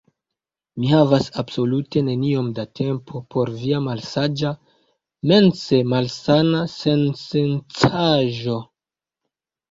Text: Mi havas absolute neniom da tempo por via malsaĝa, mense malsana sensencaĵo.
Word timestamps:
Mi 0.83 0.87
havas 0.91 1.25
absolute 1.41 2.01
neniom 2.05 2.47
da 2.59 2.63
tempo 2.79 3.21
por 3.35 3.51
via 3.57 3.81
malsaĝa, 3.87 4.53
mense 5.33 5.79
malsana 5.91 6.63
sensencaĵo. 6.77 8.57